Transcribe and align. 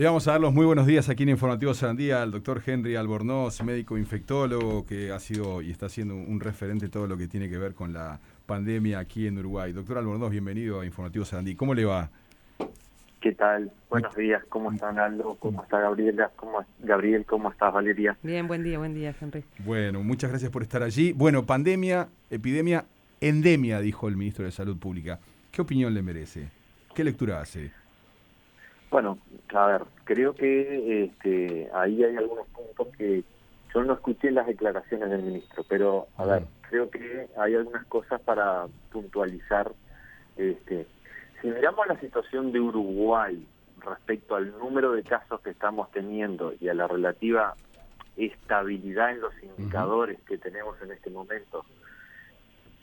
Le 0.00 0.06
vamos 0.06 0.26
a 0.28 0.30
dar 0.30 0.40
los 0.40 0.54
muy 0.54 0.64
buenos 0.64 0.86
días 0.86 1.10
aquí 1.10 1.24
en 1.24 1.28
Informativo 1.28 1.74
Sandía 1.74 2.22
al 2.22 2.30
doctor 2.30 2.62
Henry 2.64 2.96
Albornoz, 2.96 3.62
médico 3.62 3.98
infectólogo 3.98 4.86
que 4.86 5.12
ha 5.12 5.20
sido 5.20 5.60
y 5.60 5.70
está 5.70 5.90
siendo 5.90 6.14
un 6.14 6.40
referente 6.40 6.86
de 6.86 6.90
todo 6.90 7.06
lo 7.06 7.18
que 7.18 7.28
tiene 7.28 7.50
que 7.50 7.58
ver 7.58 7.74
con 7.74 7.92
la 7.92 8.18
pandemia 8.46 8.98
aquí 8.98 9.26
en 9.26 9.36
Uruguay. 9.36 9.74
Doctor 9.74 9.98
Albornoz, 9.98 10.30
bienvenido 10.30 10.80
a 10.80 10.86
Informativo 10.86 11.26
Sandí. 11.26 11.54
¿Cómo 11.54 11.74
le 11.74 11.84
va? 11.84 12.08
¿Qué 13.20 13.32
tal? 13.32 13.70
Buenos 13.90 14.16
días, 14.16 14.42
¿cómo 14.48 14.72
están 14.72 14.98
Aldo? 14.98 15.36
¿Cómo 15.38 15.62
está 15.62 15.80
Gabriela? 15.80 16.30
¿Cómo, 16.34 16.64
Gabriel, 16.78 17.26
¿cómo 17.26 17.50
estás 17.50 17.70
Valeria? 17.70 18.16
Bien, 18.22 18.48
buen 18.48 18.64
día, 18.64 18.78
buen 18.78 18.94
día, 18.94 19.14
Henry. 19.20 19.44
Bueno, 19.58 20.02
muchas 20.02 20.30
gracias 20.30 20.50
por 20.50 20.62
estar 20.62 20.82
allí. 20.82 21.12
Bueno, 21.12 21.44
pandemia, 21.44 22.08
epidemia, 22.30 22.86
endemia, 23.20 23.80
dijo 23.80 24.08
el 24.08 24.16
ministro 24.16 24.46
de 24.46 24.50
Salud 24.50 24.78
Pública. 24.78 25.20
¿Qué 25.52 25.60
opinión 25.60 25.92
le 25.92 26.00
merece? 26.00 26.48
¿Qué 26.94 27.04
lectura 27.04 27.42
hace? 27.42 27.79
Bueno, 28.90 29.18
a 29.54 29.66
ver, 29.66 29.82
creo 30.04 30.34
que 30.34 31.04
este, 31.04 31.70
ahí 31.72 32.02
hay 32.02 32.16
algunos 32.16 32.46
puntos 32.48 32.88
que 32.96 33.22
yo 33.72 33.84
no 33.84 33.94
escuché 33.94 34.30
las 34.32 34.46
declaraciones 34.46 35.10
del 35.10 35.22
ministro, 35.22 35.64
pero 35.68 36.08
a 36.16 36.24
ver, 36.24 36.44
creo 36.68 36.90
que 36.90 37.28
hay 37.38 37.54
algunas 37.54 37.86
cosas 37.86 38.20
para 38.22 38.66
puntualizar 38.90 39.72
este, 40.36 40.86
si 41.40 41.48
miramos 41.48 41.86
la 41.86 41.98
situación 42.00 42.52
de 42.52 42.60
Uruguay 42.60 43.46
respecto 43.78 44.34
al 44.36 44.50
número 44.58 44.92
de 44.92 45.02
casos 45.02 45.40
que 45.40 45.50
estamos 45.50 45.90
teniendo 45.90 46.52
y 46.60 46.68
a 46.68 46.74
la 46.74 46.86
relativa 46.86 47.54
estabilidad 48.16 49.12
en 49.12 49.20
los 49.20 49.32
indicadores 49.42 50.20
que 50.22 50.36
tenemos 50.36 50.80
en 50.82 50.90
este 50.92 51.10
momento, 51.10 51.64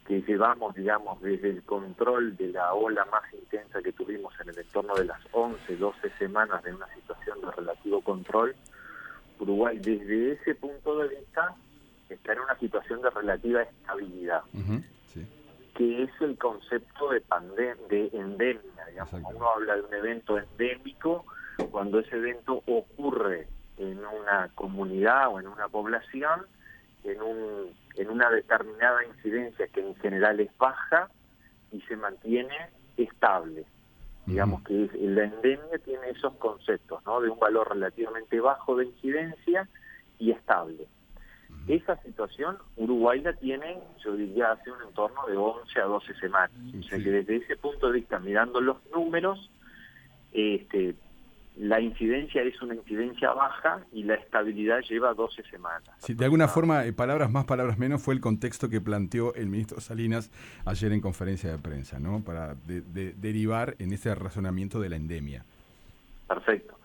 que 0.07 0.21
llevamos, 0.21 0.73
digamos, 0.73 1.21
desde 1.21 1.49
el 1.49 1.63
control 1.63 2.37
de 2.37 2.47
la 2.47 2.73
ola 2.73 3.05
más 3.11 3.23
intensa 3.33 3.81
que 3.81 3.91
tuvimos 3.91 4.33
en 4.39 4.49
el 4.49 4.57
entorno 4.57 4.95
de 4.95 5.05
las 5.05 5.19
11, 5.33 5.75
12 5.75 6.09
semanas 6.17 6.63
de 6.63 6.73
una 6.73 6.87
situación 6.95 7.41
de 7.41 7.51
relativo 7.51 8.01
control, 8.01 8.55
Uruguay 9.39 9.77
desde 9.77 10.31
ese 10.33 10.55
punto 10.55 10.97
de 10.99 11.09
vista 11.09 11.53
está 12.09 12.33
en 12.33 12.39
una 12.39 12.57
situación 12.57 13.01
de 13.01 13.09
relativa 13.09 13.61
estabilidad 13.61 14.41
que 15.77 16.03
es 16.03 16.09
el 16.21 16.35
concepto 16.39 17.11
de, 17.11 17.21
de 17.89 18.09
endemia. 18.11 18.85
Digamos. 18.89 19.13
Uno 19.13 19.49
habla 19.51 19.75
de 19.75 19.81
un 19.83 19.93
evento 19.93 20.39
endémico 20.39 21.23
cuando 21.69 21.99
ese 21.99 22.15
evento 22.15 22.63
ocurre 22.65 23.47
en 23.77 23.99
una 23.99 24.49
comunidad 24.55 25.29
o 25.29 25.39
en 25.39 25.47
una 25.47 25.67
población 25.67 26.47
en, 27.07 27.21
un, 27.21 27.71
en 27.95 28.09
una 28.09 28.29
determinada 28.29 29.03
incidencia 29.05 29.67
que 29.67 29.81
en 29.81 29.95
general 29.95 30.39
es 30.39 30.55
baja 30.57 31.09
y 31.71 31.81
se 31.81 31.95
mantiene 31.95 32.55
estable. 32.97 33.65
Digamos 34.25 34.61
que 34.63 34.89
la 34.99 35.23
endemia 35.23 35.77
tiene 35.85 36.09
esos 36.09 36.33
conceptos, 36.35 37.01
¿no? 37.05 37.21
De 37.21 37.29
un 37.29 37.39
valor 37.39 37.69
relativamente 37.69 38.39
bajo 38.41 38.75
de 38.75 38.85
incidencia 38.85 39.69
y 40.19 40.31
estable. 40.31 40.85
Esa 41.67 41.95
situación 42.03 42.57
Uruguay 42.75 43.21
la 43.21 43.33
tiene, 43.33 43.79
yo 44.03 44.15
diría, 44.15 44.51
hace 44.51 44.71
un 44.71 44.81
entorno 44.81 45.25
de 45.27 45.37
11 45.37 45.79
a 45.79 45.85
12 45.85 46.13
semanas. 46.15 46.51
o 46.77 46.83
sea 46.83 46.97
que 46.97 47.09
desde 47.09 47.37
ese 47.37 47.55
punto 47.55 47.87
de 47.87 47.99
vista, 47.99 48.19
mirando 48.19 48.59
los 48.59 48.77
números, 48.93 49.49
este, 50.33 50.95
la 51.59 51.81
incidencia 51.81 52.43
es 52.43 52.61
una 52.61 52.75
incidencia 52.75 53.31
baja 53.31 53.81
y 53.91 54.03
la 54.03 54.13
estabilidad 54.15 54.81
lleva 54.81 55.13
12 55.13 55.43
semanas. 55.43 55.89
Sí, 55.99 56.13
de 56.13 56.25
alguna 56.25 56.47
forma, 56.47 56.85
eh, 56.85 56.93
palabras 56.93 57.31
más, 57.31 57.45
palabras 57.45 57.77
menos, 57.79 58.01
fue 58.01 58.13
el 58.13 58.21
contexto 58.21 58.69
que 58.69 58.79
planteó 58.79 59.33
el 59.33 59.47
ministro 59.47 59.81
Salinas 59.81 60.31
ayer 60.65 60.91
en 60.91 61.01
conferencia 61.01 61.51
de 61.51 61.57
prensa, 61.57 61.99
¿no? 61.99 62.23
Para 62.23 62.55
derivar 62.65 63.75
en 63.79 63.91
ese 63.91 64.13
razonamiento 64.13 64.79
de 64.79 64.89
la 64.89 64.95
endemia. 64.97 65.45
Perfecto. 66.27 66.77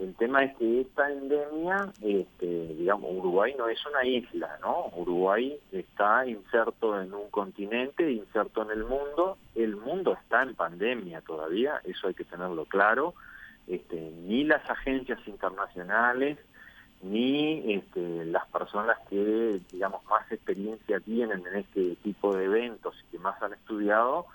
El 0.00 0.14
tema 0.14 0.42
es 0.42 0.56
que 0.56 0.80
esta 0.80 1.10
endemia, 1.10 1.92
este, 2.00 2.74
digamos, 2.74 3.10
Uruguay 3.12 3.54
no 3.56 3.68
es 3.68 3.78
una 3.86 4.04
isla, 4.04 4.58
¿no? 4.60 4.90
Uruguay 4.96 5.58
está 5.70 6.26
inserto 6.26 7.00
en 7.00 7.14
un 7.14 7.30
continente, 7.30 8.10
inserto 8.10 8.62
en 8.62 8.70
el 8.70 8.84
mundo. 8.84 9.38
El 9.54 9.76
mundo 9.76 10.14
está 10.20 10.42
en 10.42 10.54
pandemia 10.54 11.20
todavía, 11.20 11.80
eso 11.84 12.08
hay 12.08 12.14
que 12.14 12.24
tenerlo 12.24 12.64
claro. 12.64 13.14
Este, 13.66 13.96
ni 13.96 14.44
las 14.44 14.68
agencias 14.70 15.18
internacionales, 15.26 16.38
ni 17.02 17.74
este, 17.74 18.24
las 18.26 18.46
personas 18.48 18.96
que, 19.08 19.60
digamos, 19.70 20.04
más 20.06 20.30
experiencia 20.30 21.00
tienen 21.00 21.44
en 21.46 21.56
este 21.56 21.96
tipo 21.96 22.34
de 22.36 22.44
eventos 22.44 22.94
y 23.02 23.12
que 23.12 23.18
más 23.18 23.40
han 23.42 23.52
estudiado, 23.52 24.26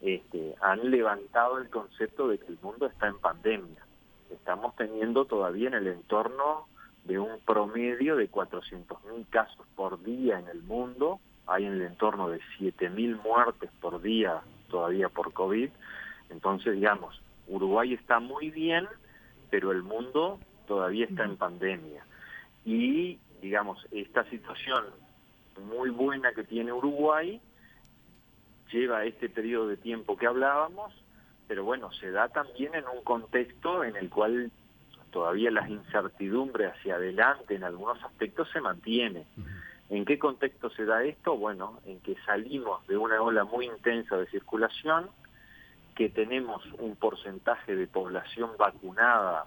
este, 0.00 0.54
han 0.60 0.90
levantado 0.90 1.58
el 1.58 1.68
concepto 1.68 2.28
de 2.28 2.38
que 2.38 2.46
el 2.46 2.58
mundo 2.62 2.86
está 2.86 3.08
en 3.08 3.18
pandemia. 3.18 3.84
Estamos 4.30 4.74
teniendo 4.76 5.24
todavía 5.24 5.68
en 5.68 5.74
el 5.74 5.86
entorno 5.88 6.66
de 7.04 7.18
un 7.18 7.38
promedio 7.40 8.16
de 8.16 8.30
400.000 8.30 9.26
casos 9.30 9.66
por 9.74 10.02
día 10.02 10.38
en 10.38 10.48
el 10.48 10.62
mundo, 10.62 11.20
hay 11.46 11.64
en 11.64 11.72
el 11.74 11.82
entorno 11.82 12.28
de 12.28 12.40
7.000 12.58 13.22
muertes 13.22 13.70
por 13.80 14.00
día 14.00 14.40
todavía 14.68 15.08
por 15.08 15.32
COVID, 15.32 15.70
entonces 16.28 16.74
digamos, 16.74 17.20
Uruguay 17.50 17.94
está 17.94 18.20
muy 18.20 18.50
bien, 18.50 18.86
pero 19.50 19.72
el 19.72 19.82
mundo 19.82 20.38
todavía 20.66 21.06
está 21.06 21.24
en 21.24 21.36
pandemia. 21.36 22.04
Y 22.64 23.18
digamos, 23.42 23.86
esta 23.90 24.24
situación 24.30 24.84
muy 25.68 25.90
buena 25.90 26.32
que 26.32 26.44
tiene 26.44 26.72
Uruguay 26.72 27.40
lleva 28.72 29.04
este 29.04 29.28
periodo 29.28 29.68
de 29.68 29.76
tiempo 29.76 30.16
que 30.16 30.26
hablábamos 30.26 30.92
pero 31.50 31.64
bueno, 31.64 31.90
se 31.94 32.12
da 32.12 32.28
también 32.28 32.76
en 32.76 32.84
un 32.86 33.02
contexto 33.02 33.82
en 33.82 33.96
el 33.96 34.08
cual 34.08 34.52
todavía 35.10 35.50
las 35.50 35.68
incertidumbres 35.68 36.70
hacia 36.70 36.94
adelante 36.94 37.56
en 37.56 37.64
algunos 37.64 38.00
aspectos 38.04 38.48
se 38.52 38.60
mantiene. 38.60 39.26
¿En 39.88 40.04
qué 40.04 40.16
contexto 40.16 40.70
se 40.70 40.84
da 40.84 41.02
esto? 41.02 41.36
Bueno, 41.36 41.80
en 41.86 41.98
que 42.02 42.14
salimos 42.24 42.86
de 42.86 42.96
una 42.96 43.20
ola 43.20 43.42
muy 43.42 43.66
intensa 43.66 44.16
de 44.16 44.26
circulación, 44.26 45.10
que 45.94 46.08
tenemos 46.08 46.64
un 46.78 46.96
porcentaje 46.96 47.74
de 47.74 47.86
población 47.86 48.50
vacunada 48.58 49.46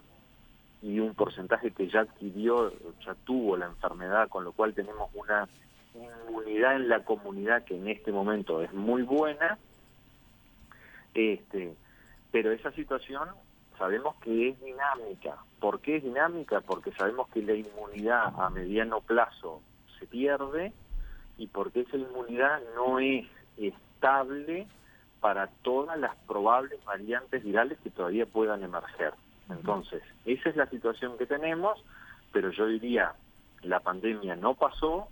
y 0.81 0.99
un 0.99 1.13
porcentaje 1.15 1.71
que 1.71 1.87
ya 1.87 2.01
adquirió, 2.01 2.71
ya 3.05 3.15
tuvo 3.23 3.55
la 3.57 3.67
enfermedad, 3.67 4.27
con 4.29 4.43
lo 4.43 4.51
cual 4.51 4.73
tenemos 4.73 5.09
una 5.13 5.47
inmunidad 5.95 6.75
en 6.75 6.89
la 6.89 7.03
comunidad 7.03 7.63
que 7.63 7.77
en 7.77 7.87
este 7.87 8.11
momento 8.11 8.61
es 8.61 8.73
muy 8.73 9.03
buena. 9.03 9.57
Este, 11.13 11.75
pero 12.31 12.51
esa 12.51 12.71
situación 12.71 13.29
sabemos 13.77 14.15
que 14.15 14.49
es 14.49 14.61
dinámica. 14.61 15.37
¿Por 15.59 15.79
qué 15.79 15.97
es 15.97 16.03
dinámica? 16.03 16.61
Porque 16.61 16.91
sabemos 16.91 17.29
que 17.29 17.41
la 17.41 17.53
inmunidad 17.53 18.33
a 18.37 18.49
mediano 18.49 19.01
plazo 19.01 19.61
se 19.99 20.05
pierde 20.05 20.73
y 21.37 21.47
porque 21.47 21.81
esa 21.81 21.97
inmunidad 21.97 22.61
no 22.75 22.99
es 22.99 23.25
estable 23.57 24.67
para 25.23 25.47
todas 25.61 25.97
las 25.97 26.13
probables 26.27 26.83
variantes 26.83 27.45
virales 27.45 27.77
que 27.81 27.89
todavía 27.89 28.25
puedan 28.25 28.61
emerger. 28.61 29.13
Entonces, 29.49 30.03
esa 30.25 30.49
es 30.49 30.57
la 30.57 30.69
situación 30.69 31.17
que 31.17 31.25
tenemos, 31.25 31.81
pero 32.33 32.51
yo 32.51 32.67
diría, 32.67 33.13
la 33.61 33.79
pandemia 33.79 34.35
no 34.35 34.55
pasó, 34.55 35.07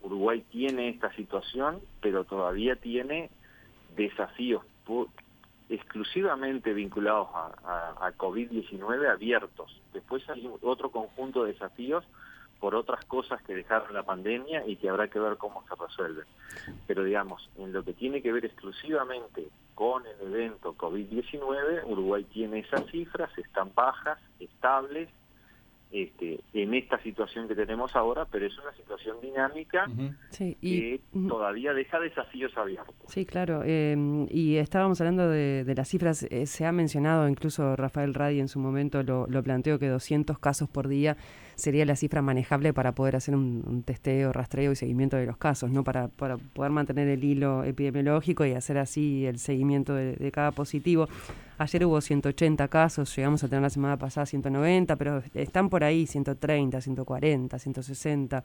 Uruguay 0.00 0.44
tiene 0.48 0.90
esta 0.90 1.12
situación, 1.16 1.80
pero 2.00 2.22
todavía 2.22 2.76
tiene 2.76 3.30
desafíos 3.96 4.62
exclusivamente 5.68 6.72
vinculados 6.72 7.26
a, 7.34 8.12
COVID-19 8.16 9.10
abiertos. 9.10 9.82
Después 9.92 10.22
hay 10.30 10.48
otro 10.60 10.92
conjunto 10.92 11.42
de 11.42 11.54
desafíos 11.54 12.04
por 12.62 12.76
otras 12.76 13.04
cosas 13.06 13.42
que 13.42 13.56
dejaron 13.56 13.92
la 13.92 14.04
pandemia 14.04 14.64
y 14.64 14.76
que 14.76 14.88
habrá 14.88 15.08
que 15.08 15.18
ver 15.18 15.36
cómo 15.36 15.64
se 15.66 15.74
resuelven. 15.74 16.26
Pero 16.86 17.02
digamos, 17.02 17.50
en 17.58 17.72
lo 17.72 17.82
que 17.82 17.92
tiene 17.92 18.22
que 18.22 18.30
ver 18.30 18.44
exclusivamente 18.44 19.48
con 19.74 20.04
el 20.06 20.32
evento 20.32 20.72
COVID-19, 20.76 21.82
Uruguay 21.86 22.22
tiene 22.22 22.60
esas 22.60 22.86
cifras, 22.92 23.36
están 23.36 23.72
bajas, 23.74 24.20
estables, 24.38 25.08
este, 25.92 26.40
en 26.54 26.72
esta 26.72 26.98
situación 27.02 27.46
que 27.46 27.54
tenemos 27.54 27.94
ahora, 27.94 28.24
pero 28.24 28.46
es 28.46 28.58
una 28.58 28.72
situación 28.72 29.18
dinámica 29.20 29.86
y, 30.38 30.54
que 30.54 31.00
todavía 31.28 31.74
deja 31.74 32.00
desafíos 32.00 32.56
abiertos. 32.56 32.94
Sí, 33.08 33.26
claro. 33.26 33.62
Eh, 33.64 34.26
y 34.30 34.56
estábamos 34.56 35.00
hablando 35.02 35.28
de, 35.28 35.70
las 35.76 35.88
cifras, 35.88 36.22
eh, 36.30 36.46
se 36.46 36.64
ha 36.64 36.72
mencionado, 36.72 37.28
incluso 37.28 37.76
Rafael 37.76 38.14
Radi 38.14 38.40
en 38.40 38.48
su 38.48 38.58
momento 38.58 39.02
lo, 39.02 39.42
planteó, 39.42 39.78
que 39.78 39.88
200 39.88 40.38
casos 40.38 40.68
por 40.68 40.88
día 40.88 41.18
sería 41.56 41.84
la 41.84 41.94
cifra 41.94 42.22
manejable 42.22 42.72
para 42.72 42.92
poder 42.92 43.16
hacer 43.16 43.34
un, 43.34 43.82
testeo, 43.84 44.32
rastreo 44.32 44.72
y 44.72 44.76
seguimiento 44.76 45.18
de 45.18 45.26
los 45.26 45.36
casos, 45.36 45.70
¿no? 45.70 45.84
Para, 45.84 46.08
para, 46.08 46.38
poder 46.38 46.72
mantener 46.72 47.08
el 47.08 47.22
hilo 47.22 47.64
epidemiológico 47.64 48.46
y 48.46 48.52
hacer 48.52 48.78
así 48.78 49.26
el 49.26 49.38
seguimiento 49.38 49.94
de, 49.94 50.16
de 50.16 50.32
cada 50.32 50.52
positivo. 50.52 51.06
Ayer 51.62 51.84
hubo 51.84 52.00
180 52.00 52.68
casos, 52.68 53.14
llegamos 53.14 53.44
a 53.44 53.48
tener 53.48 53.62
la 53.62 53.70
semana 53.70 53.96
pasada 53.96 54.26
190, 54.26 54.96
pero 54.96 55.22
están 55.34 55.68
por 55.68 55.84
ahí 55.84 56.06
130, 56.06 56.80
140, 56.80 57.58
160 57.58 58.44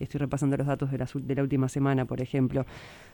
estoy 0.00 0.18
repasando 0.18 0.56
los 0.56 0.66
datos 0.66 0.90
de 0.90 0.98
la, 0.98 1.08
de 1.14 1.34
la 1.34 1.42
última 1.42 1.68
semana, 1.68 2.04
por 2.04 2.20
ejemplo. 2.20 2.66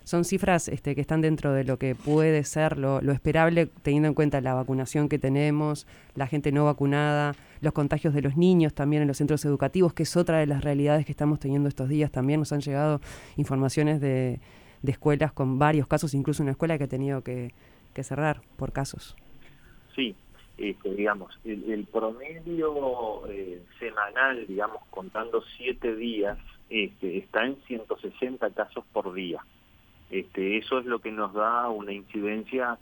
Son 0.05 0.25
cifras 0.25 0.69
este, 0.69 0.95
que 0.95 1.01
están 1.01 1.21
dentro 1.21 1.53
de 1.53 1.65
lo 1.65 1.79
que 1.79 1.95
puede 1.95 2.43
ser 2.45 2.79
lo, 2.79 3.01
esperable, 3.13 3.71
teniendo 3.83 4.09
en 4.09 4.15
cuenta 4.15 4.41
la 4.41 4.55
vacunación 4.55 5.09
que 5.09 5.19
tenemos, 5.19 5.87
la 6.15 6.27
gente 6.27 6.51
no 6.51 6.65
vacunada, 6.65 7.35
los 7.61 7.73
contagios 7.73 8.15
de 8.15 8.23
los 8.23 8.37
niños 8.37 8.75
también 8.75 9.03
en 9.03 9.09
los 9.09 9.19
centros 9.19 9.45
educativos, 9.45 9.95
que 9.95 10.03
es 10.03 10.17
otra 10.17 10.39
de 10.39 10.47
las 10.47 10.65
realidades 10.65 11.07
que 11.07 11.13
estamos 11.13 11.39
teniendo 11.39 11.69
estos 11.69 11.89
días. 11.89 12.11
También 12.11 12.41
nos 12.41 12.53
han 12.53 12.61
llegado 12.61 13.01
informaciones 13.37 14.01
de, 14.01 14.41
escuelas 14.85 15.33
con 15.33 15.59
varios 15.59 15.87
casos, 15.87 16.15
incluso 16.15 16.43
una 16.43 16.53
escuela 16.53 16.77
que 16.79 16.85
ha 16.85 16.89
tenido 16.89 17.23
que, 17.23 17.53
cerrar 18.03 18.41
por 18.57 18.73
casos. 18.73 19.15
Sí, 19.95 20.15
este, 20.59 20.95
digamos, 20.95 21.39
el, 21.45 21.87
promedio 21.91 23.27
eh, 23.29 23.63
semanal, 23.79 24.47
digamos, 24.47 24.83
contando 24.91 25.43
siete 25.57 25.95
días 25.97 26.39
este, 26.71 27.19
está 27.19 27.45
en 27.45 27.57
160 27.67 28.51
casos 28.51 28.85
por 28.93 29.13
día. 29.13 29.45
Este, 30.11 30.59
eso 30.59 30.79
es 30.79 30.87
lo 30.87 31.01
que 31.01 31.11
nos 31.11 31.33
da 31.33 31.69
una 31.69 31.93
incidencia, 31.93 32.79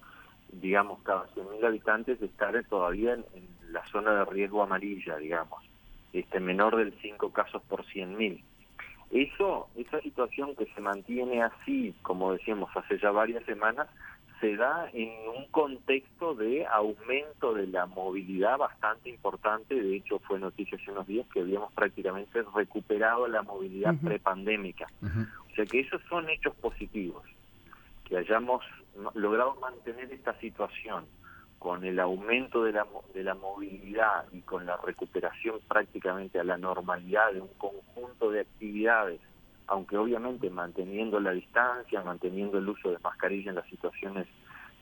digamos, 0.52 1.00
cada 1.02 1.28
100.000 1.34 1.64
habitantes 1.64 2.20
de 2.20 2.26
estar 2.26 2.62
todavía 2.64 3.14
en, 3.14 3.24
la 3.70 3.86
zona 3.86 4.12
de 4.12 4.24
riesgo 4.24 4.64
amarilla, 4.64 5.16
digamos, 5.16 5.62
este, 6.12 6.40
menor 6.40 6.76
del 6.76 6.92
5 7.00 7.32
casos 7.32 7.62
por 7.68 7.84
100.000. 7.84 8.42
Eso, 9.12 9.68
esa 9.76 10.00
situación 10.00 10.56
que 10.56 10.66
se 10.74 10.80
mantiene 10.80 11.42
así, 11.42 11.94
como 12.02 12.32
decíamos 12.32 12.68
hace 12.76 12.98
ya 12.98 13.12
varias 13.12 13.44
semanas, 13.44 13.88
se 14.40 14.56
da 14.56 14.88
en 14.92 15.10
un 15.36 15.46
contexto 15.50 16.34
de 16.34 16.66
aumento 16.66 17.54
de 17.54 17.66
la 17.66 17.86
movilidad 17.86 18.58
bastante 18.58 19.10
importante. 19.10 19.74
De 19.74 19.96
hecho, 19.96 20.18
fue 20.20 20.40
noticia 20.40 20.78
hace 20.80 20.90
unos 20.90 21.06
días 21.06 21.26
que 21.32 21.40
habíamos 21.40 21.72
prácticamente 21.72 22.42
recuperado 22.54 23.28
la 23.28 23.42
movilidad 23.42 23.94
prepandémica. 24.02 24.86
O 25.02 25.54
sea 25.54 25.66
que 25.66 25.80
esos 25.80 26.00
son 26.08 26.28
hechos 26.30 26.54
positivos. 26.56 27.24
Que 28.04 28.16
hayamos 28.16 28.64
logrado 29.14 29.56
mantener 29.60 30.10
esta 30.12 30.38
situación 30.40 31.04
con 31.58 31.84
el 31.84 32.00
aumento 32.00 32.64
de 32.64 32.72
la, 32.72 32.86
de 33.12 33.22
la 33.22 33.34
movilidad 33.34 34.24
y 34.32 34.40
con 34.40 34.64
la 34.64 34.78
recuperación 34.78 35.60
prácticamente 35.68 36.40
a 36.40 36.44
la 36.44 36.56
normalidad 36.56 37.32
de 37.34 37.42
un 37.42 37.52
conjunto 37.58 38.30
de 38.30 38.40
actividades 38.40 39.20
aunque 39.70 39.96
obviamente 39.96 40.50
manteniendo 40.50 41.20
la 41.20 41.30
distancia, 41.30 42.02
manteniendo 42.02 42.58
el 42.58 42.68
uso 42.68 42.90
de 42.90 42.98
mascarilla 42.98 43.50
en 43.50 43.54
las 43.54 43.66
situaciones, 43.68 44.26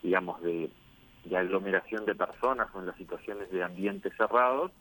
digamos, 0.02 0.42
de, 0.42 0.70
aglomeración 1.36 2.06
de 2.06 2.14
personas 2.14 2.68
o 2.72 2.80
en 2.80 2.86
las 2.86 2.96
situaciones 2.96 3.50
de 3.50 3.62
ambientes 3.62 4.14
cerrados, 4.16 4.72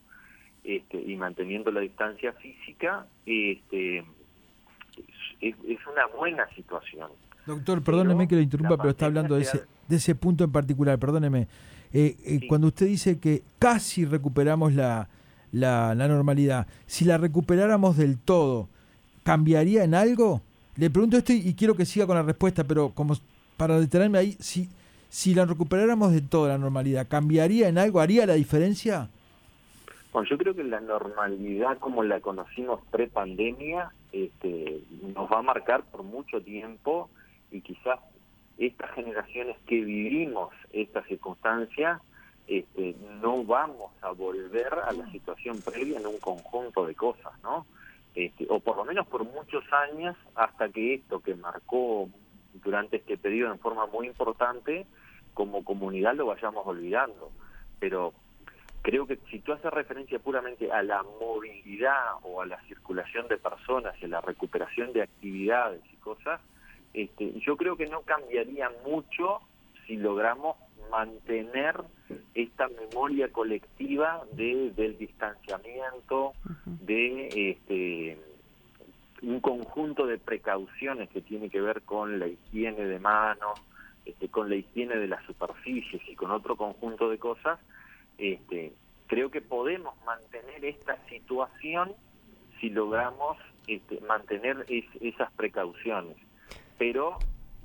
este, 0.64 1.02
y 1.02 1.18
manteniendo 1.18 1.72
la 1.72 1.82
distancia 1.82 2.32
física, 2.34 3.06
este, 3.26 4.06
es, 5.42 5.56
una 5.92 6.08
buena 6.18 6.48
situación. 6.56 7.12
Doctor, 7.46 7.84
perdóneme 7.84 8.30
que 8.30 8.36
lo 8.36 8.42
interrumpa, 8.42 8.78
pero 8.78 8.92
está 8.92 9.08
hablando 9.08 9.36
de 9.36 9.42
ese, 9.42 9.66
de 9.90 9.96
ese 9.98 10.16
punto 10.16 10.46
en 10.46 10.54
particular, 10.54 10.98
perdóneme. 10.98 11.50
Eh, 11.92 12.16
eh, 12.26 12.48
cuando 12.48 12.68
usted 12.68 12.86
dice 12.86 13.20
que 13.20 13.44
casi 13.60 14.06
recuperamos 14.06 14.74
la, 14.74 15.10
la, 15.52 15.94
la 15.96 16.08
normalidad, 16.08 16.66
si 16.86 17.04
la 17.04 17.18
recuperáramos 17.18 17.98
del 17.98 18.18
todo, 18.18 18.70
¿cambiaría 19.28 19.84
en 19.84 19.94
algo? 19.94 20.40
Le 20.78 20.90
pregunto 20.90 21.18
esto 21.18 21.34
y, 21.34 21.54
quiero 21.54 21.76
que 21.76 21.84
siga 21.84 22.08
con 22.08 22.16
la 22.16 22.24
respuesta, 22.24 22.64
pero 22.64 22.92
como 22.92 23.14
para 23.58 23.78
detenerme 23.78 24.20
ahí, 24.20 24.32
si, 24.40 24.70
si 25.10 25.36
la 25.36 25.44
recuperáramos 25.44 26.14
de 26.14 26.22
toda 26.22 26.48
la 26.48 26.58
normalidad, 26.58 27.10
¿cambiaría 27.10 27.68
en 27.68 27.78
algo? 27.78 28.00
¿Haría 28.00 28.26
la 28.26 28.36
diferencia? 28.36 29.10
Bueno, 30.14 30.30
yo 30.30 30.38
creo 30.38 30.56
que 30.56 30.64
la 30.64 30.80
normalidad 30.80 31.78
como 31.80 32.04
la 32.04 32.22
conocimos 32.22 32.80
pre-pandemia 32.90 33.92
este, 34.14 34.80
nos 35.14 35.30
va 35.30 35.40
a 35.40 35.42
marcar 35.42 35.84
por 35.84 36.04
mucho 36.04 36.40
tiempo 36.42 37.10
y 37.52 37.60
quizás 37.60 38.00
estas 38.58 38.92
generaciones 38.92 39.58
que 39.68 39.82
vivimos 39.82 40.54
esta 40.72 41.04
circunstancia 41.04 42.00
este, 42.48 42.96
no 43.22 43.44
vamos 43.44 43.92
a 44.02 44.12
volver 44.12 44.74
a 44.74 44.94
la 44.94 45.12
situación 45.12 45.60
previa 45.60 46.00
en 46.00 46.08
un 46.08 46.18
conjunto 46.20 46.86
de 46.86 46.96
cosas, 46.96 47.34
¿no? 47.44 47.66
Este, 48.18 48.48
o 48.50 48.60
por 48.60 48.78
lo 48.78 48.84
menos 48.84 49.06
por 49.06 49.24
muchos 49.26 49.64
años, 49.72 50.18
hasta 50.34 50.70
que 50.70 50.96
esto 50.96 51.20
que 51.20 51.36
marcó 51.36 52.10
durante 52.64 52.98
este 52.98 53.16
periodo 53.16 53.54
en 53.54 53.60
forma 53.60 53.86
muy 53.86 54.08
importante, 54.08 54.88
como 55.36 55.64
comunidad 55.64 56.16
lo 56.16 56.26
vayamos 56.26 56.66
olvidando. 56.66 57.30
Pero 57.80 58.16
creo 58.82 59.06
que 59.06 59.20
si 59.30 59.38
tú 59.38 59.54
haces 59.54 59.72
referencia 59.72 60.18
puramente 60.18 60.72
a 60.72 60.82
la 60.82 61.04
movilidad 61.04 62.16
o 62.24 62.42
a 62.42 62.48
la 62.48 62.60
circulación 62.64 63.28
de 63.28 63.38
personas 63.38 63.94
y 64.02 64.06
a 64.06 64.08
la 64.08 64.22
recuperación 64.22 64.94
de 64.94 65.04
actividades 65.04 65.84
y 65.94 65.98
cosas, 65.98 66.42
este, 66.96 67.40
yo 67.42 67.56
creo 67.56 67.78
que 67.78 67.86
no 67.86 68.02
cambiaría 68.02 68.72
mucho 68.84 69.42
si 69.86 69.96
logramos 69.96 70.58
mantener 70.92 71.76
esta 72.34 72.68
memoria 72.68 73.32
colectiva 73.32 74.24
de, 74.34 74.72
del 74.76 74.98
distanciamiento, 74.98 76.34
de 76.66 77.28
este, 77.52 78.18
un 79.22 79.40
conjunto 79.40 80.06
de 80.06 80.18
precauciones 80.18 81.10
que 81.10 81.22
tiene 81.22 81.50
que 81.50 81.62
ver 81.62 81.82
con 81.82 82.20
la 82.20 82.28
higiene 82.28 82.86
de 82.86 83.00
manos, 83.00 83.60
este, 84.06 84.30
con 84.30 84.50
la 84.50 84.56
higiene 84.56 84.96
de 84.96 85.08
las 85.08 85.24
superficies 85.26 86.02
y 86.08 86.16
con 86.16 86.32
otro 86.32 86.56
conjunto 86.56 87.10
de 87.10 87.18
cosas, 87.18 87.60
este, 88.18 88.74
creo 89.08 89.32
que 89.32 89.42
podemos 89.42 89.96
mantener 90.06 90.64
esta 90.64 90.98
situación 91.08 91.94
si 92.60 92.70
logramos 92.70 93.38
este, 93.68 94.00
mantener 94.02 94.66
esas 95.02 95.32
precauciones. 95.34 96.18
Pero 96.78 97.18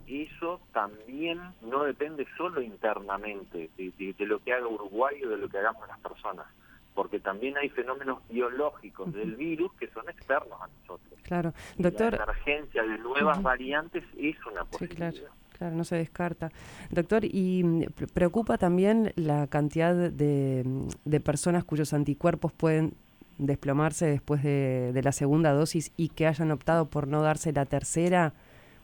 eso 0.06 0.60
también 0.72 1.40
no 1.62 1.84
depende 1.84 2.26
solo 2.37 2.60
internamente 2.60 3.70
de, 3.76 4.14
lo 4.26 4.38
que 4.40 4.52
haga 4.52 4.66
Uruguay 4.66 5.22
o 5.25 5.28
de 5.28 5.37
lo 5.37 5.49
que 5.49 5.58
hagamos 5.58 5.87
las 5.88 5.99
personas, 6.00 6.46
porque 6.94 7.20
también 7.20 7.56
hay 7.56 7.69
fenómenos 7.70 8.19
biológicos 8.28 9.12
del 9.12 9.37
virus 9.37 9.72
que 9.75 9.88
son 9.88 10.08
externos 10.08 10.60
a 10.60 10.69
nosotros. 10.69 11.20
Claro, 11.22 11.54
doctor. 11.78 12.14
La 12.14 12.25
emergencia 12.25 12.82
de 12.82 12.99
nuevas 12.99 13.43
variantes 13.43 14.04
es 14.19 14.37
una 14.46 14.64
posibilidad. 14.64 15.12
claro. 15.12 15.43
Claro, 15.58 15.76
no 15.76 15.84
se 15.84 15.94
descarta. 15.94 16.50
Doctor, 16.90 17.25
y 17.25 17.62
mm, 17.62 17.84
preocupa 18.14 18.58
también 18.58 19.12
la 19.14 19.46
cantidad 19.46 19.94
de, 19.94 20.64
de 21.04 21.20
personas 21.20 21.62
cuyos 21.62 21.93
anticuerpos 21.93 22.52
pueden 22.52 22.94
desplomarse 23.38 24.06
después 24.06 24.43
de, 24.43 24.90
de, 24.93 25.02
la 25.02 25.12
segunda 25.12 25.52
dosis 25.52 25.93
y 25.96 26.08
que 26.08 26.26
hayan 26.26 26.50
optado 26.50 26.87
por 26.87 27.06
no 27.06 27.22
darse 27.22 27.52
la 27.52 27.66
tercera 27.66 28.34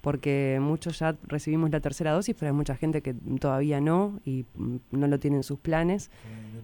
porque 0.00 0.59
muchos 0.61 0.99
ya 0.99 1.17
recibimos 1.27 1.71
la 1.71 1.81
tercera 1.81 2.12
dosis, 2.12 2.35
pero 2.39 2.50
hay 2.50 2.56
mucha 2.56 2.77
gente 2.77 3.03
que 3.03 3.15
todavía 3.41 3.81
no 3.81 4.21
y 4.25 4.45
mm, 4.55 4.77
no 4.93 5.06
lo 5.06 5.19
tienen 5.19 5.39
en 5.39 5.43
sus 5.43 5.59
planes. 5.59 6.11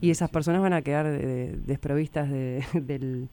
y 0.01 0.11
esas 0.11 0.31
personas 0.31 0.63
van 0.63 0.73
a 0.73 0.83
quedar 0.83 1.07
eh, 1.07 1.55
desprovistas 1.57 2.31
del, 2.75 3.29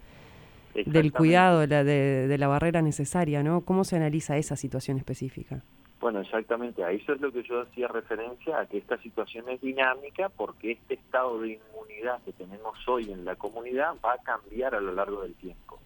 del 0.86 1.12
cuidado, 1.12 1.60
de 1.62 1.68
la, 1.68 1.84
de, 1.84 2.38
la 2.38 2.48
barrera 2.48 2.82
necesaria, 2.82 3.44
¿no? 3.44 3.62
¿Cómo 3.62 3.84
se 3.84 3.96
analiza 3.96 4.38
esa 4.38 4.56
situación 4.56 4.98
específica? 4.98 5.64
Bueno, 6.00 6.22
exactamente, 6.22 6.84
a 6.84 6.92
eso 6.92 7.14
es 7.14 7.22
lo 7.22 7.32
que 7.32 7.44
yo 7.44 7.62
hacía 7.62 7.88
referencia, 7.88 8.60
a 8.60 8.66
que 8.66 8.80
esta 8.80 8.98
situación 8.98 9.48
es 9.50 9.62
dinámica 9.62 10.30
porque 10.30 10.72
este 10.72 10.96
estado 10.96 11.40
de 11.42 11.60
inmunidad 11.60 12.20
que 12.26 12.34
tenemos 12.34 12.76
hoy 12.88 13.12
en 13.12 13.24
la 13.24 13.36
comunidad 13.36 13.94
va 14.04 14.14
a 14.14 14.18
cambiar 14.18 14.74
a 14.74 14.82
lo 14.82 14.94
largo 14.94 15.22
del 15.22 15.36
tiempo. 15.36 15.80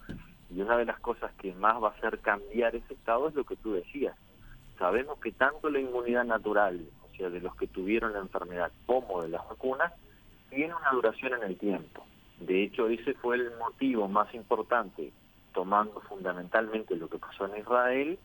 Y 0.50 0.62
una 0.62 0.78
de 0.78 0.86
las 0.86 1.00
cosas 1.00 1.32
que 1.36 1.54
más 1.54 1.82
va 1.82 1.90
a 1.90 1.92
hacer 1.92 2.20
cambiar 2.20 2.76
ese 2.76 2.94
estado 2.94 3.30
es 3.30 3.36
lo 3.36 3.44
que 3.44 3.56
tú 3.56 3.74
decías. 3.74 4.16
Sabemos 4.78 5.20
que 5.20 5.32
tanto 5.32 5.70
la 5.70 5.80
inmunidad 5.80 6.26
natural, 6.26 6.82
o 7.04 7.16
sea, 7.16 7.30
de 7.30 7.40
los 7.40 7.56
que 7.56 7.68
tuvieron 7.68 8.14
la 8.14 8.20
enfermedad, 8.20 8.72
como 8.86 9.24
de 9.24 9.30
las 9.30 9.48
vacunas, 9.48 9.94
tiene 10.50 10.74
una 10.76 10.92
duración 10.92 11.34
en 11.34 11.44
el 11.44 11.58
tiempo. 11.58 12.06
De 12.40 12.64
hecho, 12.64 12.88
ese 12.88 13.14
fue 13.14 13.38
el 13.38 13.52
motivo 13.58 14.08
más 14.08 14.34
importante, 14.34 15.12
tomando 15.54 16.02
fundamentalmente 16.02 16.96
lo 16.96 17.10
que 17.10 17.18
pasó 17.18 17.46
en 17.46 17.62
Israel, 17.62 18.20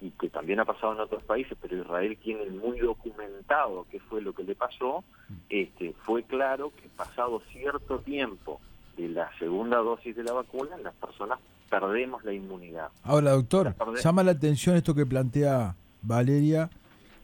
y 0.00 0.10
que 0.12 0.28
también 0.30 0.60
ha 0.60 0.64
pasado 0.64 0.92
en 0.92 1.00
otros 1.00 1.24
países, 1.24 1.56
pero 1.60 1.76
Israel 1.76 2.16
tiene 2.22 2.46
muy 2.46 2.78
documentado 2.78 3.86
qué 3.90 3.98
fue 4.00 4.22
lo 4.22 4.32
que 4.32 4.44
le 4.44 4.54
pasó, 4.54 5.02
este, 5.48 5.92
fue 6.04 6.22
claro 6.22 6.72
que 6.80 6.88
pasado 6.88 7.40
cierto 7.50 7.98
tiempo 7.98 8.60
de 8.98 9.08
la 9.08 9.30
segunda 9.38 9.78
dosis 9.78 10.14
de 10.16 10.24
la 10.24 10.32
vacuna, 10.32 10.76
las 10.78 10.94
personas 10.94 11.38
perdemos 11.70 12.24
la 12.24 12.32
inmunidad. 12.32 12.88
Ahora, 13.04 13.32
doctor, 13.32 13.74
llama 14.02 14.22
la 14.24 14.32
atención 14.32 14.76
esto 14.76 14.94
que 14.94 15.06
plantea 15.06 15.76
Valeria, 16.02 16.70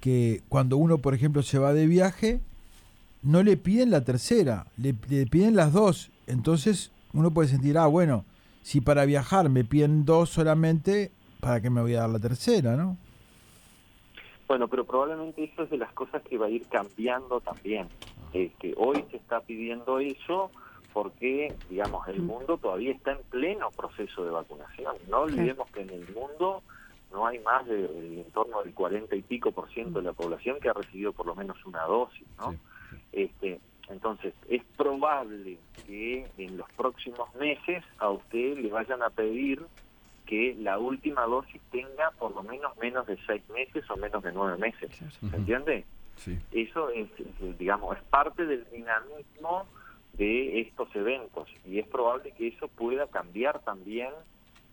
que 0.01 0.43
cuando 0.49 0.77
uno, 0.77 0.99
por 0.99 1.15
ejemplo, 1.15 1.43
se 1.43 1.59
va 1.59 1.73
de 1.73 1.87
viaje, 1.87 2.41
no 3.23 3.43
le 3.43 3.57
piden 3.57 3.91
la 3.91 4.05
tercera, 4.05 4.67
le, 4.77 4.95
piden 4.95 5.57
las 5.57 5.73
dos. 5.73 6.11
Entonces 6.27 6.93
uno 7.13 7.33
puede 7.33 7.49
sentir, 7.49 7.77
ah, 7.79 7.87
bueno, 7.87 8.25
si 8.63 8.81
para 8.81 9.05
viajar 9.05 9.49
me 9.49 9.65
piden 9.65 10.05
dos 10.05 10.31
solamente, 10.31 11.11
¿para 11.41 11.61
qué 11.61 11.71
me 11.71 11.81
voy 11.81 11.95
a 11.95 12.01
dar 12.01 12.11
la 12.11 12.19
tercera, 12.19 12.77
no? 12.77 12.97
Bueno, 14.47 14.69
pero 14.69 14.85
probablemente 14.85 15.45
eso 15.45 15.63
es 15.63 15.71
de 15.71 15.79
las 15.79 15.93
cosas 15.95 16.23
que 16.23 16.37
va 16.37 16.47
a 16.47 16.51
ir 16.51 16.67
cambiando 16.69 17.41
también. 17.41 17.89
Este, 18.35 18.75
hoy 18.77 19.05
se 19.11 19.17
está 19.17 19.41
pidiendo 19.41 19.99
eso 19.99 20.51
porque, 20.95 21.53
digamos, 21.69 22.07
el 22.07 22.23
mundo 22.23 22.57
todavía 22.57 22.93
está 22.93 23.13
en 23.13 23.23
pleno 23.29 23.71
proceso 23.73 24.25
de 24.25 24.31
vacunación. 24.31 24.95
No 25.09 25.23
olvidemos 25.23 25.69
que 25.73 25.83
en 25.83 25.91
el 25.91 26.09
mundo 26.15 26.63
no 27.13 27.27
hay 27.27 27.41
más 27.41 27.67
de 27.67 27.85
en 28.21 28.31
torno 28.31 28.63
del 28.63 28.73
40 28.73 29.15
y 29.17 29.23
pico 29.23 29.51
por 29.51 29.69
ciento 29.71 29.99
de 29.99 30.07
la 30.07 30.13
población 30.13 30.59
que 30.61 30.69
ha 30.69 30.73
recibido 30.73 31.13
por 31.13 31.27
lo 31.27 31.35
menos 31.35 31.63
una 31.67 31.83
dosis, 31.83 32.27
¿no? 32.39 32.55
Este, 33.11 33.61
entonces, 33.89 34.35
es 34.49 34.63
probable 34.77 35.59
que 35.85 36.29
en 36.39 36.57
los 36.57 36.71
próximos 36.73 37.35
meses 37.35 37.83
a 37.99 38.11
usted 38.11 38.57
le 38.57 38.71
vayan 38.71 39.03
a 39.03 39.11
pedir 39.11 39.67
que 40.27 40.55
la 40.61 40.79
última 40.79 41.23
dosis 41.23 41.61
tenga 41.73 42.13
por 42.21 42.33
lo 42.37 42.45
menos 42.45 42.77
menos 42.79 43.05
de 43.09 43.19
seis 43.27 43.43
meses 43.51 43.85
o 43.91 43.97
menos 43.97 44.23
de 44.23 44.33
nueve 44.33 44.59
meses. 44.59 44.91
¿Se 45.21 45.37
entiende? 45.37 45.85
Sí. 46.17 46.39
Eso 46.53 46.91
es, 46.91 47.09
digamos, 47.59 47.97
es 47.97 48.03
parte 48.05 48.47
del 48.47 48.65
dinamismo 48.71 49.67
de 50.17 50.61
estos 50.61 50.95
eventos 50.95 51.49
y 51.67 51.79
es 51.79 51.89
probable 51.89 52.33
que 52.33 52.49
eso 52.49 52.69
pueda 52.69 53.07
cambiar 53.09 53.61
también 53.61 54.11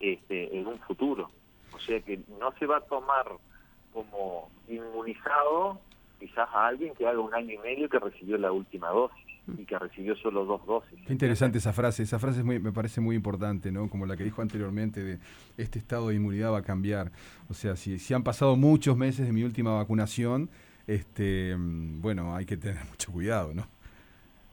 este, 0.00 0.56
en 0.56 0.66
un 0.66 0.78
futuro. 0.80 1.30
O 1.72 1.78
sea 1.80 2.00
que 2.00 2.20
no 2.38 2.52
se 2.58 2.66
va 2.66 2.78
a 2.78 2.80
tomar 2.82 3.26
como 3.92 4.50
inmunizado 4.68 5.80
quizás 6.18 6.48
a 6.52 6.68
alguien 6.68 6.94
que 6.94 7.06
haga 7.06 7.18
un 7.18 7.34
año 7.34 7.54
y 7.54 7.58
medio 7.58 7.88
que 7.88 7.98
recibió 7.98 8.38
la 8.38 8.52
última 8.52 8.88
dosis 8.90 9.26
y 9.58 9.64
que 9.64 9.76
recibió 9.78 10.14
solo 10.16 10.44
dos 10.44 10.64
dosis. 10.66 10.98
Qué 11.06 11.12
interesante 11.12 11.58
esa 11.58 11.72
frase, 11.72 12.04
esa 12.04 12.18
frase 12.18 12.44
muy, 12.44 12.60
me 12.60 12.70
parece 12.72 13.00
muy 13.00 13.16
importante, 13.16 13.72
¿no? 13.72 13.88
Como 13.88 14.06
la 14.06 14.16
que 14.16 14.22
dijo 14.22 14.40
anteriormente 14.40 15.02
de 15.02 15.18
este 15.56 15.80
estado 15.80 16.08
de 16.08 16.14
inmunidad 16.14 16.52
va 16.52 16.58
a 16.58 16.62
cambiar. 16.62 17.10
O 17.50 17.54
sea, 17.54 17.74
si, 17.74 17.98
si 17.98 18.14
han 18.14 18.22
pasado 18.22 18.54
muchos 18.56 18.96
meses 18.96 19.26
de 19.26 19.32
mi 19.32 19.42
última 19.42 19.74
vacunación, 19.74 20.48
este, 20.86 21.56
mm, 21.56 22.00
bueno, 22.00 22.36
hay 22.36 22.46
que 22.46 22.56
tener 22.56 22.84
mucho 22.88 23.10
cuidado, 23.10 23.52
¿no? 23.52 23.66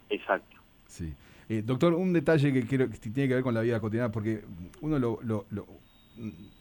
Exacto. 0.10 0.59
Sí. 0.90 1.14
Eh, 1.48 1.64
doctor, 1.66 1.94
un 1.94 2.12
detalle 2.12 2.52
que 2.52 2.64
quiero 2.64 2.90
que 2.90 2.98
tiene 2.98 3.30
que 3.30 3.36
ver 3.36 3.44
con 3.44 3.54
la 3.54 3.62
vida 3.62 3.80
cotidiana, 3.80 4.12
porque 4.12 4.44
uno 4.82 5.00
lo, 5.00 5.20
lo, 5.24 5.46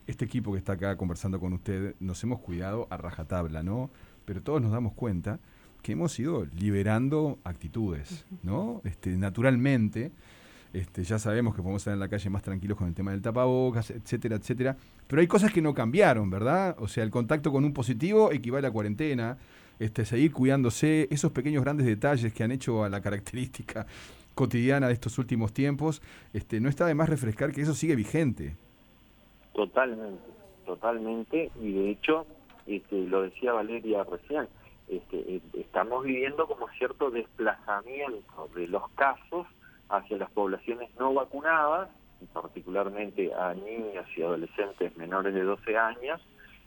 este 0.07 0.25
equipo 0.25 0.53
que 0.53 0.59
está 0.59 0.75
acá 0.75 0.97
conversando 0.97 1.41
con 1.41 1.53
usted, 1.53 1.95
nos 2.01 2.23
hemos 2.23 2.41
cuidado 2.41 2.87
a 2.91 2.97
rajatabla, 2.97 3.63
¿no? 3.63 3.91
Pero 4.25 4.43
todos 4.43 4.63
nos 4.63 4.73
damos 4.73 4.95
cuenta 4.95 5.41
que 5.83 5.93
hemos 5.93 6.19
ido 6.19 6.47
liberando 6.59 7.39
actitudes, 7.45 8.25
¿no? 8.43 8.81
Este, 8.85 9.11
naturalmente, 9.17 10.13
este, 10.73 11.05
ya 11.05 11.19
sabemos 11.19 11.55
que 11.55 11.63
podemos 11.63 11.81
estar 11.81 11.95
en 11.95 12.01
la 12.01 12.09
calle 12.09 12.31
más 12.31 12.43
tranquilos 12.43 12.77
con 12.77 12.89
el 12.89 12.95
tema 12.95 13.11
del 13.11 13.23
tapabocas, 13.23 13.91
etcétera, 13.91 14.37
etcétera. 14.37 14.77
Pero 15.07 15.21
hay 15.21 15.27
cosas 15.27 15.53
que 15.53 15.63
no 15.63 15.75
cambiaron, 15.75 16.31
¿verdad? 16.31 16.77
O 16.79 16.89
sea, 16.89 17.05
el 17.05 17.11
contacto 17.11 17.53
con 17.53 17.65
un 17.65 17.73
positivo 17.73 18.33
equivale 18.33 18.67
a 18.67 18.71
cuarentena, 18.71 19.39
este, 19.79 20.05
seguir 20.05 20.33
cuidándose, 20.33 21.09
esos 21.11 21.33
pequeños 21.33 21.63
grandes 21.63 21.87
detalles 21.87 22.33
que 22.33 22.45
han 22.45 22.53
hecho 22.53 22.85
a 22.85 22.89
la 22.89 23.01
característica 23.01 23.87
cotidiana 24.35 24.89
de 24.89 24.93
estos 24.93 25.19
últimos 25.19 25.53
tiempos, 25.53 26.03
este, 26.33 26.61
no 26.61 26.69
está 26.69 26.87
de 26.87 26.95
más 26.95 27.09
refrescar 27.09 27.53
que 27.53 27.63
eso 27.63 27.75
sigue 27.75 27.97
vigente. 27.97 28.55
Totalmente, 29.53 30.23
totalmente, 30.65 31.51
y 31.61 31.73
de 31.73 31.91
hecho, 31.91 32.27
este, 32.67 33.07
lo 33.07 33.23
decía 33.23 33.53
Valeria 33.53 34.05
recién, 34.05 34.49
este, 34.89 35.17
eh, 35.19 35.41
estamos 35.55 36.05
viviendo 36.05 36.47
como 36.47 36.69
cierto 36.79 37.11
desplazamiento 37.11 38.49
de 38.55 38.69
los 38.69 38.89
casos 38.91 39.47
hacia 39.89 40.17
las 40.17 40.31
poblaciones 40.31 40.89
no 40.99 41.13
vacunadas, 41.13 41.91
particularmente 42.33 43.33
a 43.35 43.55
niños 43.55 44.07
y 44.17 44.23
adolescentes 44.23 44.97
menores 44.97 45.35
de 45.35 45.43
12 45.43 45.77
años, 45.77 46.21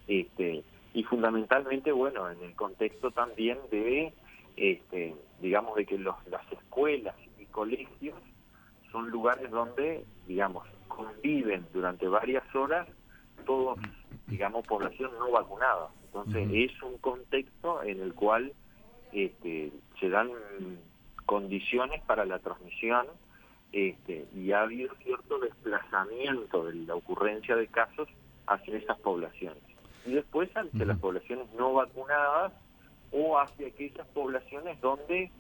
este, 0.08 0.64
y 0.94 1.04
fundamentalmente, 1.04 1.92
bueno, 1.92 2.30
en 2.30 2.42
el 2.44 2.56
contexto 2.56 3.12
también 3.12 3.58
de, 3.70 4.14
este, 4.58 5.16
digamos, 5.40 5.76
de 5.76 5.86
que 5.86 5.98
los, 5.98 6.16
las 6.28 6.50
escuelas 6.52 7.16
y 7.40 7.46
colegios 7.46 8.18
son 8.92 9.10
lugares 9.10 9.50
donde, 9.52 10.04
digamos, 10.28 10.68
conviven 10.88 11.66
durante 11.74 12.08
varias 12.08 12.44
horas 12.54 12.88
todos, 13.46 13.80
digamos, 14.28 14.68
población 14.68 15.12
no 15.18 15.32
vacunada. 15.32 15.90
Entonces 16.06 16.50
es 16.52 16.84
un 16.84 16.98
contexto 16.98 17.82
en 17.84 18.02
el 18.02 18.14
cual 18.14 18.52
este, 19.14 19.72
se 20.00 20.10
dan 20.10 20.30
condiciones 21.26 22.02
para 22.04 22.26
la 22.26 22.40
transmisión 22.40 23.08
este, 23.72 24.26
y 24.36 24.52
ha 24.52 24.64
habido 24.64 24.94
cierto 25.04 25.40
desplazamiento 25.40 26.66
de 26.66 26.74
la 26.74 26.96
ocurrencia 26.96 27.56
de 27.56 27.68
casos 27.68 28.10
hacia 28.46 28.78
esas 28.78 29.00
poblaciones. 29.00 29.71
Y 30.06 30.14
después 30.14 30.50
hacia 30.56 30.86
las 30.86 31.00
poblaciones 31.00 31.48
no 31.54 31.74
vacunadas 31.74 32.54
o 33.12 33.38
hacia 33.38 33.68
aquellas 33.68 34.08
poblaciones 34.08 34.80
donde, 34.82 35.32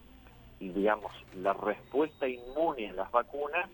digamos, 0.60 1.12
la 1.36 1.54
respuesta 1.54 2.28
inmune 2.28 2.90
a 2.90 2.94
las 2.94 3.12
vacunas 3.12 3.70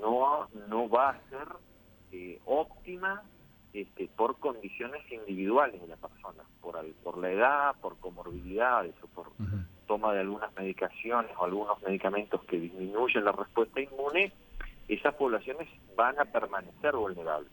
no, 0.00 0.48
no 0.68 0.88
va 0.88 1.10
a 1.10 1.20
ser 1.30 1.48
eh, 2.12 2.40
óptima 2.46 3.22
este, 3.72 4.08
por 4.16 4.38
condiciones 4.38 5.02
individuales 5.10 5.80
de 5.80 5.88
la 5.88 5.96
persona, 5.96 6.44
por, 6.60 6.78
por 7.02 7.18
la 7.18 7.30
edad, 7.30 7.74
por 7.80 7.98
comorbilidades 7.98 8.94
o 9.02 9.08
por 9.08 9.32
toma 9.86 10.12
de 10.14 10.20
algunas 10.20 10.54
medicaciones 10.56 11.30
o 11.36 11.44
algunos 11.44 11.82
medicamentos 11.82 12.42
que 12.44 12.58
disminuyen 12.58 13.24
la 13.24 13.32
respuesta 13.32 13.80
inmune, 13.80 14.32
esas 14.88 15.14
poblaciones 15.14 15.68
van 15.96 16.18
a 16.18 16.24
permanecer 16.24 16.94
vulnerables. 16.94 17.50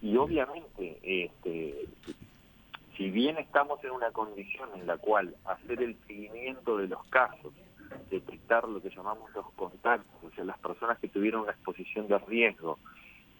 Y 0.00 0.16
obviamente, 0.16 0.98
este, 1.02 1.86
si 2.96 3.10
bien 3.10 3.38
estamos 3.38 3.82
en 3.84 3.90
una 3.90 4.10
condición 4.10 4.68
en 4.74 4.86
la 4.86 4.96
cual 4.98 5.34
hacer 5.44 5.82
el 5.82 5.96
seguimiento 6.06 6.76
de 6.76 6.88
los 6.88 7.04
casos, 7.08 7.52
detectar 8.10 8.68
lo 8.68 8.80
que 8.80 8.90
llamamos 8.90 9.32
los 9.34 9.50
contactos, 9.52 10.24
o 10.24 10.34
sea, 10.34 10.44
las 10.44 10.58
personas 10.58 10.98
que 10.98 11.08
tuvieron 11.08 11.42
una 11.42 11.52
exposición 11.52 12.08
de 12.08 12.18
riesgo, 12.18 12.78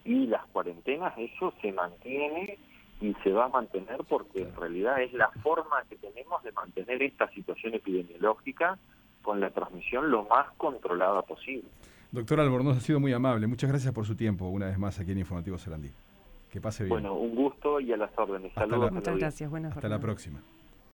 y 0.05 0.27
las 0.27 0.45
cuarentenas, 0.47 1.13
eso 1.19 1.53
se 1.61 1.73
mantiene 1.73 2.59
y 3.01 3.15
se 3.23 3.33
va 3.33 3.47
a 3.47 3.49
mantener 3.49 3.99
porque 4.09 4.43
en 4.43 4.55
realidad 4.55 5.03
es 5.03 5.13
la 5.13 5.31
forma 5.43 5.83
que 5.89 5.97
tenemos 5.97 6.43
de 6.43 6.53
mantener 6.53 7.03
esta 7.03 7.29
situación 7.31 7.75
epidemiológica 7.75 8.79
con 9.23 9.41
la 9.41 9.51
transmisión 9.51 10.11
lo 10.11 10.25
más 10.25 10.51
controlada 10.57 11.23
posible. 11.23 11.69
Doctor 12.13 12.41
Albornoz, 12.41 12.79
ha 12.79 12.81
sido 12.81 12.99
muy 12.99 13.13
amable. 13.13 13.47
Muchas 13.47 13.71
gracias 13.71 13.93
por 13.95 14.07
su 14.07 14.17
tiempo 14.17 14.47
una 14.49 14.67
vez 14.67 14.79
más 14.79 14.99
aquí 14.99 15.13
en 15.13 15.19
Informativo 15.19 15.59
Serandí. 15.59 15.91
Que 16.51 16.61
pase 16.61 16.85
bien. 16.85 16.91
Bueno, 16.91 17.15
un 17.15 17.35
gusto 17.35 17.81
y 17.81 17.93
a 17.93 17.97
las 17.97 18.11
órdenes. 18.19 18.53
Saludos. 18.55 18.91
Muchas 18.93 19.17
gracias. 19.17 19.49
Buenas 19.49 19.75
Hasta 19.75 19.89
la 19.89 20.01
próxima. 20.01 20.43